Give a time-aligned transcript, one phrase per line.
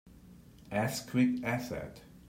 [0.71, 2.01] As quick as that?